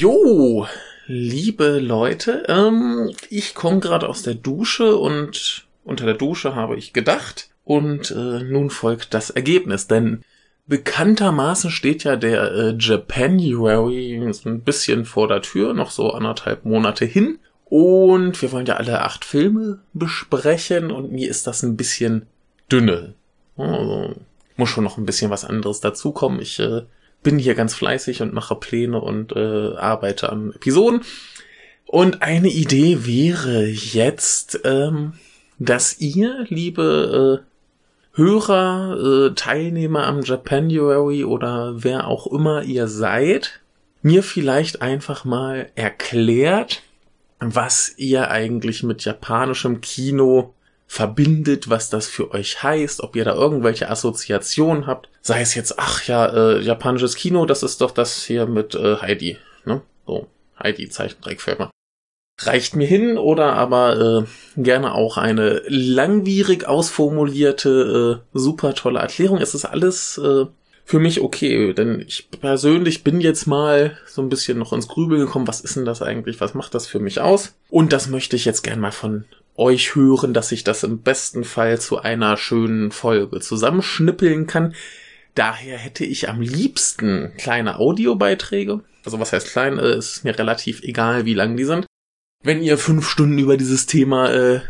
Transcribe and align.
Jo, 0.00 0.66
liebe 1.08 1.78
Leute, 1.78 2.44
ähm, 2.48 3.10
ich 3.28 3.54
komme 3.54 3.80
gerade 3.80 4.08
aus 4.08 4.22
der 4.22 4.32
Dusche 4.32 4.96
und 4.96 5.66
unter 5.84 6.06
der 6.06 6.14
Dusche 6.14 6.54
habe 6.54 6.78
ich 6.78 6.94
gedacht 6.94 7.50
und 7.64 8.10
äh, 8.10 8.42
nun 8.42 8.70
folgt 8.70 9.12
das 9.12 9.28
Ergebnis, 9.28 9.88
denn 9.88 10.24
bekanntermaßen 10.66 11.70
steht 11.70 12.04
ja 12.04 12.16
der 12.16 12.50
äh, 12.50 12.76
Japanuary 12.78 14.14
ein 14.14 14.62
bisschen 14.62 15.04
vor 15.04 15.28
der 15.28 15.42
Tür, 15.42 15.74
noch 15.74 15.90
so 15.90 16.12
anderthalb 16.12 16.64
Monate 16.64 17.04
hin 17.04 17.38
und 17.66 18.40
wir 18.40 18.52
wollen 18.52 18.64
ja 18.64 18.76
alle 18.76 19.02
acht 19.02 19.26
Filme 19.26 19.80
besprechen 19.92 20.90
und 20.90 21.12
mir 21.12 21.28
ist 21.28 21.46
das 21.46 21.62
ein 21.62 21.76
bisschen 21.76 22.24
dünne. 22.72 23.12
Also, 23.58 24.14
muss 24.56 24.70
schon 24.70 24.84
noch 24.84 24.96
ein 24.96 25.04
bisschen 25.04 25.30
was 25.30 25.44
anderes 25.44 25.80
dazukommen. 25.80 26.40
Ich 26.40 26.58
äh, 26.58 26.84
bin 27.22 27.38
hier 27.38 27.54
ganz 27.54 27.74
fleißig 27.74 28.22
und 28.22 28.32
mache 28.32 28.54
Pläne 28.54 29.00
und 29.00 29.32
äh, 29.32 29.74
arbeite 29.76 30.30
an 30.30 30.52
Episoden. 30.54 31.02
Und 31.86 32.22
eine 32.22 32.48
Idee 32.48 33.04
wäre 33.06 33.66
jetzt, 33.66 34.60
ähm, 34.64 35.14
dass 35.58 35.98
ihr, 36.00 36.46
liebe 36.48 37.42
äh, 37.42 38.16
Hörer, 38.16 39.30
äh, 39.30 39.34
Teilnehmer 39.34 40.06
am 40.06 40.22
Japanuary 40.22 41.24
oder 41.24 41.82
wer 41.82 42.06
auch 42.06 42.26
immer 42.26 42.62
ihr 42.62 42.88
seid, 42.88 43.60
mir 44.02 44.22
vielleicht 44.22 44.82
einfach 44.82 45.24
mal 45.24 45.70
erklärt, 45.74 46.82
was 47.38 47.94
ihr 47.96 48.30
eigentlich 48.30 48.82
mit 48.82 49.04
japanischem 49.04 49.80
Kino 49.80 50.54
verbindet, 50.90 51.70
was 51.70 51.88
das 51.88 52.08
für 52.08 52.32
euch 52.32 52.64
heißt, 52.64 53.04
ob 53.04 53.14
ihr 53.14 53.24
da 53.24 53.32
irgendwelche 53.32 53.88
Assoziationen 53.88 54.88
habt. 54.88 55.08
Sei 55.22 55.40
es 55.40 55.54
jetzt, 55.54 55.78
ach 55.78 56.02
ja, 56.08 56.26
äh, 56.26 56.60
japanisches 56.60 57.14
Kino, 57.14 57.46
das 57.46 57.62
ist 57.62 57.80
doch 57.80 57.92
das 57.92 58.24
hier 58.24 58.46
mit 58.46 58.74
äh, 58.74 58.96
Heidi, 58.96 59.38
ne? 59.64 59.82
So, 60.04 60.26
Heidi 60.60 60.88
Zeichentrickfilme. 60.88 61.70
Reicht 62.40 62.74
mir 62.74 62.88
hin 62.88 63.18
oder 63.18 63.52
aber 63.52 64.26
äh, 64.26 64.60
gerne 64.60 64.92
auch 64.96 65.16
eine 65.16 65.62
langwierig 65.68 66.66
ausformulierte, 66.66 68.24
äh, 68.34 68.36
super 68.36 68.74
tolle 68.74 68.98
Erklärung. 68.98 69.38
Es 69.38 69.54
ist 69.54 69.66
alles 69.66 70.18
äh, 70.18 70.46
für 70.84 70.98
mich 70.98 71.20
okay, 71.20 71.72
denn 71.72 72.00
ich 72.00 72.32
persönlich 72.32 73.04
bin 73.04 73.20
jetzt 73.20 73.46
mal 73.46 73.96
so 74.06 74.22
ein 74.22 74.28
bisschen 74.28 74.58
noch 74.58 74.72
ins 74.72 74.88
Grübeln 74.88 75.20
gekommen, 75.20 75.46
was 75.46 75.60
ist 75.60 75.76
denn 75.76 75.84
das 75.84 76.02
eigentlich, 76.02 76.40
was 76.40 76.54
macht 76.54 76.74
das 76.74 76.88
für 76.88 76.98
mich 76.98 77.20
aus? 77.20 77.54
Und 77.68 77.92
das 77.92 78.08
möchte 78.08 78.34
ich 78.34 78.44
jetzt 78.44 78.62
gern 78.62 78.80
mal 78.80 78.90
von 78.90 79.24
euch 79.60 79.94
hören, 79.94 80.32
dass 80.32 80.50
ich 80.52 80.64
das 80.64 80.82
im 80.82 81.02
besten 81.02 81.44
Fall 81.44 81.78
zu 81.78 81.98
einer 81.98 82.36
schönen 82.36 82.90
Folge 82.90 83.40
zusammenschnippeln 83.40 84.46
kann. 84.46 84.74
Daher 85.34 85.76
hätte 85.76 86.04
ich 86.04 86.28
am 86.28 86.40
liebsten 86.40 87.32
kleine 87.36 87.78
Audiobeiträge. 87.78 88.80
Also 89.04 89.20
was 89.20 89.32
heißt 89.32 89.52
klein? 89.52 89.78
Äh, 89.78 89.96
ist 89.96 90.24
mir 90.24 90.36
relativ 90.36 90.82
egal, 90.82 91.26
wie 91.26 91.34
lang 91.34 91.56
die 91.56 91.64
sind. 91.64 91.86
Wenn 92.42 92.62
ihr 92.62 92.78
fünf 92.78 93.08
Stunden 93.08 93.38
über 93.38 93.58
dieses 93.58 93.86
Thema 93.86 94.30
äh, 94.30 94.62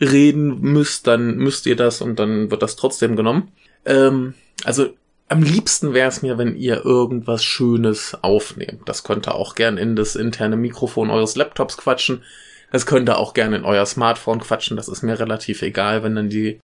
reden 0.00 0.60
müsst, 0.60 1.06
dann 1.06 1.36
müsst 1.36 1.66
ihr 1.66 1.76
das 1.76 2.00
und 2.00 2.18
dann 2.18 2.50
wird 2.50 2.62
das 2.62 2.76
trotzdem 2.76 3.14
genommen. 3.14 3.52
Ähm, 3.86 4.34
also 4.64 4.90
am 5.28 5.42
liebsten 5.42 5.94
wäre 5.94 6.08
es 6.08 6.20
mir, 6.20 6.36
wenn 6.36 6.56
ihr 6.56 6.84
irgendwas 6.84 7.44
Schönes 7.44 8.18
aufnehmt. 8.22 8.82
Das 8.86 9.04
könnte 9.04 9.34
auch 9.34 9.54
gern 9.54 9.78
in 9.78 9.96
das 9.96 10.16
interne 10.16 10.56
Mikrofon 10.56 11.10
eures 11.10 11.36
Laptops 11.36 11.76
quatschen. 11.76 12.22
Es 12.72 12.86
könnte 12.86 13.18
auch 13.18 13.34
gerne 13.34 13.56
in 13.56 13.64
euer 13.64 13.86
Smartphone 13.86 14.40
quatschen, 14.40 14.76
das 14.76 14.88
ist 14.88 15.02
mir 15.02 15.18
relativ 15.20 15.62
egal, 15.62 16.02
wenn 16.02 16.16
dann 16.16 16.30
die 16.30 16.58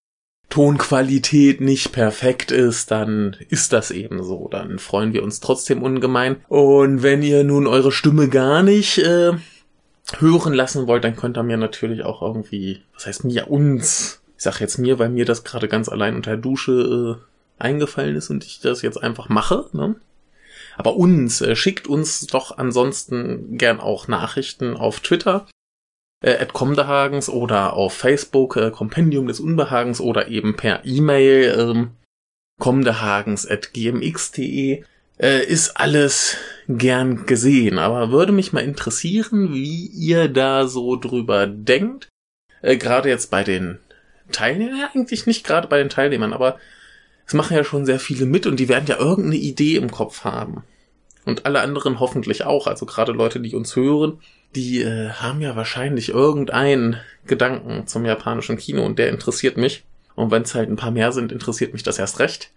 Tonqualität 0.48 1.60
nicht 1.60 1.92
perfekt 1.92 2.52
ist, 2.52 2.92
dann 2.92 3.36
ist 3.48 3.72
das 3.72 3.90
eben 3.90 4.22
so. 4.22 4.48
Dann 4.48 4.78
freuen 4.78 5.12
wir 5.12 5.24
uns 5.24 5.40
trotzdem 5.40 5.82
ungemein. 5.82 6.36
Und 6.48 7.02
wenn 7.02 7.22
ihr 7.22 7.42
nun 7.42 7.66
eure 7.66 7.90
Stimme 7.90 8.28
gar 8.28 8.62
nicht 8.62 8.98
äh, 8.98 9.32
hören 10.18 10.54
lassen 10.54 10.86
wollt, 10.86 11.02
dann 11.02 11.16
könnt 11.16 11.36
ihr 11.36 11.42
mir 11.42 11.56
natürlich 11.56 12.04
auch 12.04 12.22
irgendwie, 12.22 12.82
was 12.94 13.06
heißt 13.06 13.24
mir, 13.24 13.50
uns, 13.50 14.22
ich 14.36 14.44
sag 14.44 14.60
jetzt 14.60 14.78
mir, 14.78 15.00
weil 15.00 15.08
mir 15.08 15.24
das 15.24 15.42
gerade 15.42 15.66
ganz 15.66 15.88
allein 15.88 16.14
unter 16.14 16.36
Dusche 16.36 17.18
äh, 17.18 17.62
eingefallen 17.62 18.14
ist 18.14 18.30
und 18.30 18.44
ich 18.44 18.60
das 18.60 18.82
jetzt 18.82 19.02
einfach 19.02 19.28
mache. 19.28 19.66
Ne? 19.72 19.96
Aber 20.76 20.96
uns, 20.96 21.40
äh, 21.40 21.56
schickt 21.56 21.88
uns 21.88 22.28
doch 22.28 22.56
ansonsten 22.56 23.58
gern 23.58 23.80
auch 23.80 24.06
Nachrichten 24.06 24.76
auf 24.76 25.00
Twitter 25.00 25.46
at 26.30 26.52
Comdehagens 26.52 27.28
oder 27.28 27.74
auf 27.74 27.94
Facebook 27.94 28.56
äh, 28.56 28.70
Kompendium 28.70 29.26
des 29.26 29.40
Unbehagens 29.40 30.00
oder 30.00 30.28
eben 30.28 30.56
per 30.56 30.84
E-Mail 30.84 31.56
ähm, 31.58 31.90
comdehagens 32.58 33.48
at 33.48 33.72
gmx.de 33.72 34.82
äh, 35.18 35.44
ist 35.44 35.76
alles 35.78 36.36
gern 36.68 37.26
gesehen. 37.26 37.78
Aber 37.78 38.10
würde 38.10 38.32
mich 38.32 38.52
mal 38.52 38.64
interessieren, 38.64 39.54
wie 39.54 39.86
ihr 39.86 40.28
da 40.28 40.66
so 40.66 40.96
drüber 40.96 41.46
denkt. 41.46 42.08
Äh, 42.62 42.76
gerade 42.76 43.08
jetzt 43.08 43.30
bei 43.30 43.44
den 43.44 43.78
Teilnehmern, 44.32 44.78
ja, 44.78 44.90
eigentlich 44.94 45.26
nicht 45.26 45.46
gerade 45.46 45.68
bei 45.68 45.78
den 45.78 45.88
Teilnehmern, 45.88 46.32
aber 46.32 46.58
es 47.26 47.34
machen 47.34 47.56
ja 47.56 47.64
schon 47.64 47.86
sehr 47.86 48.00
viele 48.00 48.26
mit 48.26 48.46
und 48.46 48.58
die 48.58 48.68
werden 48.68 48.86
ja 48.86 48.98
irgendeine 48.98 49.36
Idee 49.36 49.76
im 49.76 49.90
Kopf 49.90 50.24
haben. 50.24 50.64
Und 51.26 51.44
alle 51.44 51.60
anderen 51.60 52.00
hoffentlich 52.00 52.44
auch, 52.44 52.68
also 52.68 52.86
gerade 52.86 53.12
Leute, 53.12 53.40
die 53.40 53.54
uns 53.54 53.74
hören, 53.74 54.20
die 54.54 54.80
äh, 54.80 55.10
haben 55.10 55.42
ja 55.42 55.56
wahrscheinlich 55.56 56.08
irgendeinen 56.08 57.00
Gedanken 57.26 57.88
zum 57.88 58.06
japanischen 58.06 58.56
Kino 58.56 58.86
und 58.86 58.98
der 58.98 59.10
interessiert 59.10 59.56
mich. 59.56 59.84
Und 60.14 60.30
wenn 60.30 60.42
es 60.42 60.54
halt 60.54 60.70
ein 60.70 60.76
paar 60.76 60.92
mehr 60.92 61.10
sind, 61.10 61.32
interessiert 61.32 61.72
mich 61.72 61.82
das 61.82 61.98
erst 61.98 62.20
recht. 62.20 62.52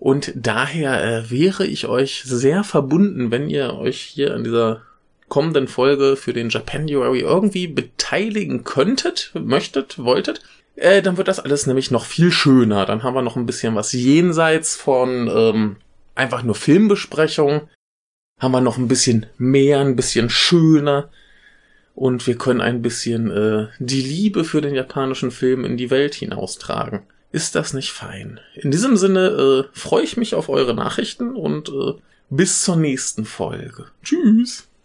Und 0.00 0.32
daher 0.34 1.02
äh, 1.02 1.30
wäre 1.30 1.66
ich 1.66 1.86
euch 1.86 2.24
sehr 2.24 2.64
verbunden, 2.64 3.30
wenn 3.30 3.48
ihr 3.48 3.74
euch 3.74 4.00
hier 4.00 4.34
an 4.34 4.42
dieser 4.42 4.82
kommenden 5.28 5.68
Folge 5.68 6.16
für 6.16 6.32
den 6.32 6.50
Japanuary 6.50 7.20
irgendwie 7.20 7.68
beteiligen 7.68 8.64
könntet, 8.64 9.30
möchtet, 9.34 9.98
wolltet. 9.98 10.42
Äh, 10.74 11.00
dann 11.00 11.16
wird 11.16 11.28
das 11.28 11.38
alles 11.38 11.68
nämlich 11.68 11.92
noch 11.92 12.04
viel 12.04 12.32
schöner. 12.32 12.86
Dann 12.86 13.04
haben 13.04 13.14
wir 13.14 13.22
noch 13.22 13.36
ein 13.36 13.46
bisschen 13.46 13.76
was 13.76 13.92
jenseits 13.92 14.74
von 14.74 15.30
ähm, 15.32 15.76
einfach 16.16 16.42
nur 16.42 16.56
Filmbesprechung 16.56 17.68
haben 18.38 18.52
wir 18.52 18.60
noch 18.60 18.78
ein 18.78 18.88
bisschen 18.88 19.26
mehr, 19.38 19.80
ein 19.80 19.96
bisschen 19.96 20.30
schöner 20.30 21.10
und 21.94 22.26
wir 22.26 22.36
können 22.36 22.60
ein 22.60 22.82
bisschen 22.82 23.30
äh, 23.30 23.68
die 23.78 24.02
Liebe 24.02 24.44
für 24.44 24.60
den 24.60 24.74
japanischen 24.74 25.30
Film 25.30 25.64
in 25.64 25.76
die 25.76 25.90
Welt 25.90 26.14
hinaustragen. 26.14 27.00
Ist 27.32 27.54
das 27.54 27.72
nicht 27.72 27.90
fein? 27.90 28.40
In 28.54 28.70
diesem 28.70 28.96
Sinne 28.96 29.26
äh, 29.28 29.78
freue 29.78 30.04
ich 30.04 30.16
mich 30.16 30.34
auf 30.34 30.48
eure 30.48 30.74
Nachrichten 30.74 31.34
und 31.34 31.68
äh, 31.68 31.94
bis 32.30 32.62
zur 32.62 32.76
nächsten 32.76 33.24
Folge. 33.24 33.86
Tschüss. 34.02 34.68